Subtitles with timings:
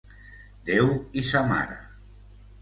[0.69, 0.89] Déu
[1.21, 1.77] i sa mare.